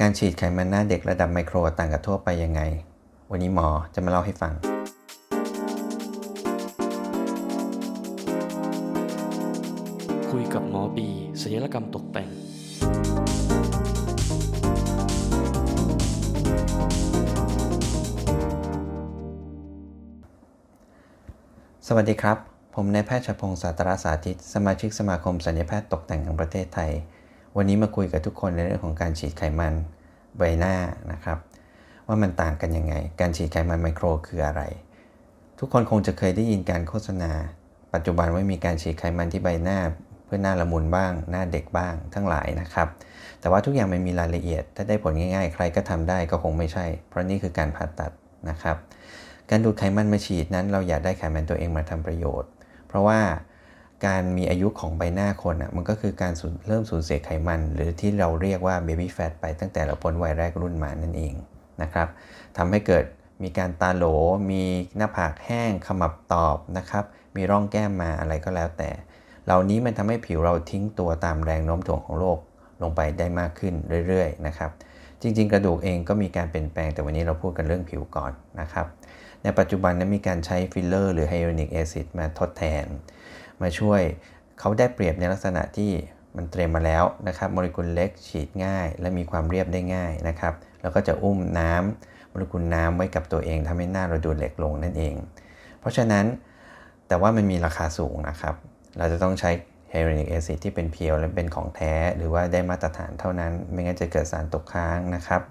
[0.00, 2.60] การฉีดไขมันหน้าเด็กระดับไมโครต่างกับทั่วไปยังไง
[3.30, 4.52] วันนี้หมอจะมาเล่าให้ฟัง
[10.30, 11.08] คุยกับหมอบี
[11.40, 12.28] ศัลยกรรมตกแต่ง
[21.86, 22.38] สวัสดีครับ
[22.74, 26.92] ผมนายแพทย์ชพงศ์สาตราสาธิต สมาชิกสมาคมสัญญแพทย์ตกแต่งแห่งประเทศไทย
[27.58, 29.74] วันนี้มาคุยกับทุกคนในเรื่องของการฉีดไขมัน
[30.38, 30.74] ใบหน้า
[31.12, 31.38] นะครับ
[32.06, 34.62] ว่ามันต่างกันยังไง การฉีดไขมันไมโครคืออะไร
[35.58, 37.32] ทุกคนคงจะเคยได้ยินการโฆษณา
[37.94, 39.78] ปัจจุบันว่ามีการฉีดไขมันที่ใบหน้า
[40.24, 42.88] เพื่อหน้าละมุนบ้าง หน้าเด็กบ้าง ทั้งหลายนะครับ
[43.40, 48.12] แต่ว่าทุกอย่างมันมีรายละเอียด ถ้าได้ผลง่ายๆ ใครก็ทำได้ก็คงไม่ใช่ เพราะนี่คือการผ่าตัด
[48.50, 48.76] นะครับ
[49.50, 52.50] การดูดไขมันมาฉีดนั้น เราอยากได้ไขมันตัวเองมาทำประโยชน์
[52.88, 53.20] เพราะว่า
[54.04, 56.32] การมีอายุของใบหน้าคนอะมันก็คือการ
[56.68, 61.34] เริ่มสูญเสียไขมัน หรือที่เราเรียกว่า baby fat ไปตั้งแต่เราพ้นวัยแรกรุ่นมานั่นเอง
[61.82, 62.08] นะครับ
[62.56, 63.04] ทำให้เกิด
[63.42, 64.04] มีการตาโหล
[64.50, 64.62] มี
[64.96, 67.04] หน้าผากแห้งขมับตอบนะครับ
[67.36, 68.90] มีร่องแก้มมาอะไรก็แล้วแต่
[69.46, 72.38] เหล่านี้มันทำให้ผิวเราทิ้งตัวตามแรงโน้มถ่วงของโลก
[72.82, 73.74] ลงไปได้มากขึ้น
[74.08, 74.70] เรื่อยๆนะครับ
[75.22, 78.86] จริง ๆ กระดูกเองก็มีการเปลี่ยนแปลงแต่วันนี้เราพูดกันเรื่องผิวก่อนนะครับ
[79.42, 82.86] ในปัจจุบันนั้นมีการใช้ฟิลเลอร์หรือ hyaluronic acid มาทดแทน
[83.62, 84.00] มาช่วย
[84.60, 85.90] เขาได้เปรียบในลักษณะที่
[86.36, 95.14] มันเตรียมมาแล้วนะครับโมเลกุลเล็กฉีดง่าย และมีความเรียบได้ง่ายนะครับแล้วก็จะอุ้มน้ำโมเลกุลน้ำไว้กับตัวเองทำให้หน้าเราดูเล็กลงนั่นเอง
[95.80, 96.24] เพราะฉะนั้น
[97.08, 98.54] แต่ว่ามันมีราคาสูงนะครับ
[98.98, 99.50] เราจะต้องใช้
[99.90, 105.42] hyaluronic acid ที่เป็น pure และเป็นของแท้ หรือว่าได้มาตรฐานเท่านั้น ไม่งั้นจะเกิดสารตกค้างนะครับ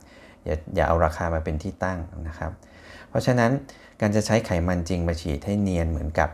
[0.45, 2.51] อย่าอย่าเอาราคามาเป็นที่ตั้งนะครับ
[3.09, 3.51] เพราะฉะนั้น
[4.01, 6.29] การจะใช้ไขมันจริงมาฉีดให้เนียนเหมือนกับ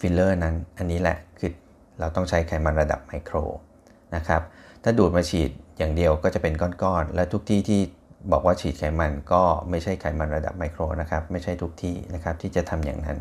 [0.00, 1.52] ฟิลเลอร์นั้น อันนี้แหละคือ
[1.98, 3.36] เราต้องใช้ไขมันระดับไมโคร
[4.16, 4.42] นะครับ
[4.82, 7.80] ถ้าดูดมาฉีดอย่างเดียวก็จะเป็นก้อนๆ และทุกที่ที่
[8.32, 13.18] บอกว่าฉีดไขมันก็ไม่ใช่ไขมันระดับไมโครนะครับ ไม่ใช่ทุกที่นะครับที่จะทำอย่างนั้น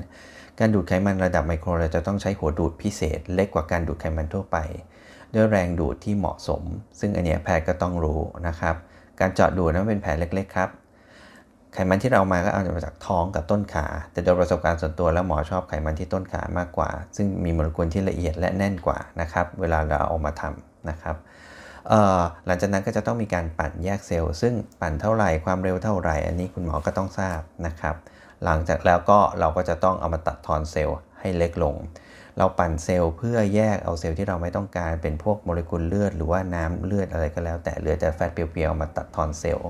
[0.59, 4.57] การดูดไขมันระดับไมโคร เราจะต้องใช้หัวดูดพิเศษ เล็กกว่าการดูดไขมันทั่วไป
[5.33, 6.63] ด้วยแรงดูดที่เหมาะสม
[6.99, 8.75] ซึ่งอันนี้แพทย์ก็ต้องรู้นะครับ
[9.19, 10.69] การเจาะดูดนั้นเป็นแผลเล็กๆครับ
[11.75, 21.15] ไขมันที่เรามาก็เอามาจากท้องกับต้นขา แต่โดยประสบการณ์ส่วนตัวแล้วหมอชอบไขมันที่ต้นขามากกว่า ซึ่งมีโมเลกุลที่ละเอียดและแน่นกว่านะครับเวลาเราเอามาทำนะครับ
[22.45, 27.95] หลังจากนั้นก็จะต้องมีการปั่นแยกเซลล์ซึ่งปั่นเท่าไหร่ความเร็วเท่าไหร่ อันนี้คุณหมอก็ต้องทราบนะครับ
[28.43, 31.75] หลังจากแล้วก็เราก็จะต้องเอามาตัดทอนเซลล์ให้เล็กลง
[32.37, 39.69] เราปั่นเซลล์เพื่อแยกเอาเซลล์ที่เราไม่ต้องการเป็นพวกโมเลกุลเลือดหรือว่าน้ำเลือดอะไรก็แล้ว แต่เหลือแต่ fat pure ๆมาตัดทอนเซลล์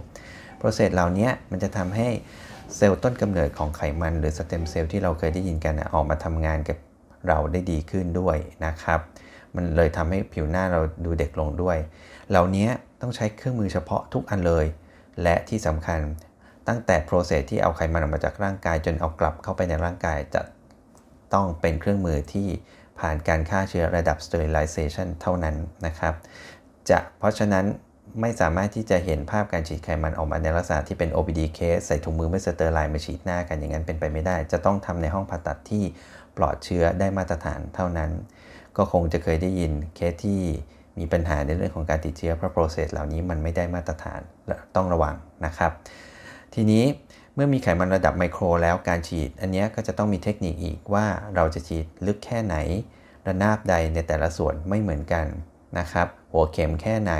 [0.65, 2.07] process เหล่านี้มันจะทำให้
[2.75, 6.77] เซลล์ต้นกำเนิดของไขมัน หรือสเต็มเซลล์ที่เราเคยได้ยินกันออกมาทำงานกับ
[7.27, 8.99] เราได้ดีขึ้นด้วยนะครับ
[9.55, 11.77] มันเลยทำให้ผิวหน้าเราดูเด็กลงด้วย
[12.29, 12.67] เหล่านี้
[13.01, 14.65] ต้องใช้เครื่องมือเฉพาะทุกอันเลย
[15.23, 15.99] และที่สำคัญ
[16.67, 20.41] ตั้งแต่ process ที่เอาไขมันออกมาจากร่างกาย จนเอากลับเข้าไปในร่างกายจะ
[21.33, 22.47] ต้องเป็นเครื่องมือที่
[22.99, 25.55] ผ่านการฆ่าเชื้อระดับ sterilization เท่านั้น
[25.85, 26.13] นะครับ
[26.89, 27.65] จะเพราะฉะนั้น
[28.21, 35.83] ไม่สามารถที่จะเห็นภาพการฉีดไขมันออกมาในลักษณะที่เป็น OPD case ใส่ถุงมือไม่ sterile มาฉีดหน้ากันอย่างนั้นเป็นไปไม่ได้ จะต้องทำในห้องผ่าตัดที่
[36.37, 38.11] ปลอดเชื้อได้มาตรฐานเท่านั้น
[38.77, 40.41] ก็คงจะเคยได้ยินเคสที่
[40.99, 44.21] มีปัญหาในเรื่องของการติดเชื้อเพราะ process เหล่านี้มันไม่ได้มาตรฐาน
[44.75, 45.71] ต้องระวังนะครับ
[46.55, 46.83] ทีนี้
[47.35, 51.05] เมื่อมีไขมันระดับไมโครแล้วการฉีด อันนี้ก็จะต้องมีเทคนิคอีกว่า
[51.35, 52.55] เราจะฉีดลึกแค่ไหน
[53.27, 55.25] ระนาบใดในแต่ละส่วนไม่เหมือนกัน
[55.79, 57.13] นะครับ หัวเข็มแค่ไหน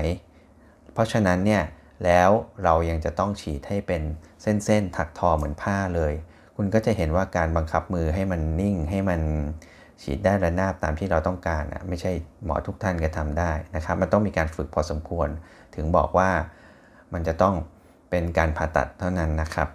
[0.95, 1.63] เพราะฉะนั้นเนี่ย
[2.05, 2.29] แล้ว
[2.63, 4.01] เรายังจะต้องฉีดให้เป็น
[4.41, 6.13] เส้นๆถักทอเหมือนผ้าเลย
[6.55, 9.21] คุณก็จะเห็นว่าการบังคับมือให้มันนิ่งให้มัน
[10.01, 12.11] ฉีดได้ระนาบตามที่เราต้องการอะไม่ใช่
[12.43, 15.29] หมอทุกท่านก็ทำได้นะครับมันต้องมีการฝึกพอสมควร
[15.75, 16.29] ถึงบอกว่า
[17.13, 17.55] มันจะต้อง
[18.09, 19.69] เป็นการผ่าตัดเท่านั้นนะครับ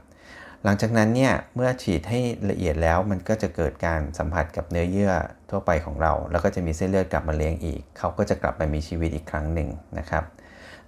[0.64, 2.20] หลังจากนั้นเนี่ยเมื่อฉีดให้
[2.50, 5.12] ละเอียดแล้วมันก็จะเกิดการสัมผัสกับเนื้อเยื่อ
[5.50, 10.24] ทั่วไปของเรา แล้วก็จะมีเส้นเลือดกลับมาเลี้ยงอีก เขาก็จะกลับมามีชีวิตอีกครั้งหนึ่งนะครับ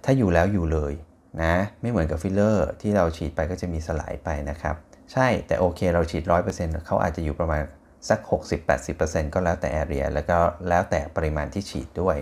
[0.03, 0.93] ถ้าอยู่แล้วอยู่เลย
[1.41, 4.75] นะ ไม่เหมือนกับฟิลเลอร์ที่เราฉีดไปก็จะมีสลายไปนะครับ
[5.13, 6.23] ใช่แต่โอเคเราฉีด
[6.55, 7.63] 100%เขาอาจจะอยู่ประมาณ
[8.09, 8.19] สัก
[8.77, 10.37] 60-80%ก็แล้วแต่ area แล้วก็
[10.69, 12.17] แล้วแต่ปริมาณที่ฉีดด้วย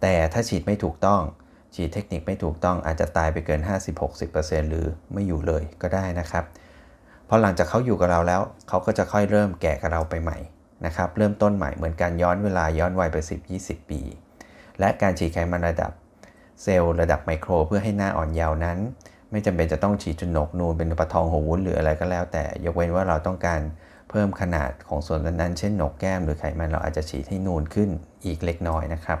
[0.00, 1.22] แต่ถ้าฉีดไม่ถูกต้อง
[1.74, 3.60] ฉีดเทคนิคไม่ถูกต้องอาจจะตายไปเกิน
[4.16, 6.44] 50-60%หรือไม่อยู่เลยก็ได้นะครับ
[7.28, 10.38] พอหลังจากเขาอยู่กับเราแล้ว เขาก็จะค่อยเริ่มแก่กับเราไปใหม่
[10.86, 13.16] นะครับ เริ่มต้นใหม่เหมือนการย้อนเวลาย้อนวัยไป
[13.54, 14.00] 10-20 ปี
[14.80, 15.92] และการฉีดไขมันระดับ
[16.62, 18.78] เซลล์ระดับไมโคร เพื่อให้หน้าอ่อนเยาว์นั้น
[19.30, 23.60] ไม่จำเป็นจะต้องฉีดจนหนกนูนเป็นปะทองหัววุ้นหรืออะไรก็แล้ว แต่ยกเว้นว่าเราต้องการ
[24.10, 27.90] เพิ่มขนาดของส่วนนั้นเช่นโหนกแก้มหรือไขมันเราอาจจะฉีดให้นูนขึ้น
[28.24, 29.18] อีกเล็กน้อยนะครับ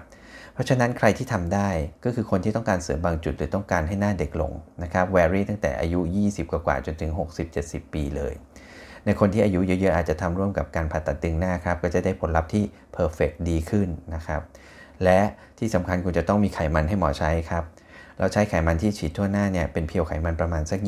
[0.54, 1.68] เพราะฉะนั้นใครที่ทำได้
[2.04, 4.52] ก็คือคนที่ต้องการเสริมบางจุดหรือต้องการให้หน้าเด็กลง
[4.82, 7.10] นะครับ vary ตั้งแต่อายุ 20 กว่าจนถึง
[7.52, 8.34] 60-70 ปีเลย
[9.04, 14.40] ในคนที่อายุเยอะๆ อาจจะทำร่วมกับการผ่าตัดตึงหน้าครับ ก็จะได้ผลลัพธ์ที่ perfect ดีขึ้นนะครับ
[15.04, 15.20] และ
[15.58, 17.64] ที่สำคัญคุณจะต้องมีไขมันให้หมอใช้ครับ
[18.18, 20.80] เราใช้ไขมันที่ฉีดทั่วหน้าเนี่ยเป็น pure ไขมันประมาณสัก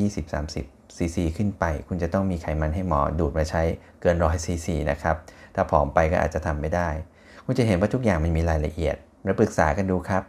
[0.45, 3.63] 20-30ซีซีขึ้นไป คุณจะต้องมีไขมันให้หมอดูดมาใช้
[4.01, 5.17] เกินร้อยซีซีนะครับ
[5.55, 6.89] ถ้าผอมไปก็อาจจะทำไม่ได้
[7.45, 10.23] คุณจะเห็นว่าทุกอย่างมันมีรายละเอียดมาปรึกษากันดูครับ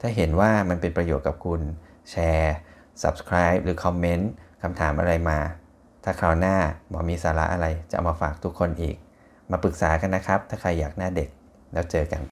[0.00, 1.60] ถ้าเห็นว่ามันเป็นประโยชน์กับคุณ
[2.10, 2.56] แชร์
[3.02, 4.30] subscribe หรือคอมเมนต์
[4.62, 5.38] คำถามอะไรมา
[6.04, 6.56] ถ้าคราวหน้า
[6.88, 8.96] หมอมีสาระอะไรจะเอามาฝากทุกคนอีก
[9.50, 11.28] มาปรึกษากันนะครับ ถ้าใครอยากหน้าเด็ก
[11.72, 12.22] แล้วเจอกัน